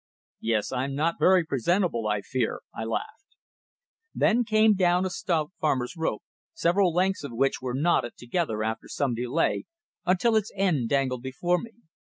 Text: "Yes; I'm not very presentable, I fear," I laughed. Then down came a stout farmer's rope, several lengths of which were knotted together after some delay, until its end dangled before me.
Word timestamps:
"Yes; 0.39 0.71
I'm 0.71 0.95
not 0.95 1.19
very 1.19 1.45
presentable, 1.45 2.07
I 2.07 2.21
fear," 2.21 2.61
I 2.73 2.85
laughed. 2.85 3.35
Then 4.15 4.37
down 4.37 4.43
came 4.73 5.05
a 5.05 5.11
stout 5.11 5.51
farmer's 5.61 5.95
rope, 5.95 6.23
several 6.55 6.91
lengths 6.91 7.23
of 7.23 7.33
which 7.33 7.61
were 7.61 7.75
knotted 7.75 8.17
together 8.17 8.63
after 8.63 8.87
some 8.87 9.13
delay, 9.13 9.65
until 10.03 10.35
its 10.35 10.51
end 10.55 10.89
dangled 10.89 11.21
before 11.21 11.59
me. 11.59 11.73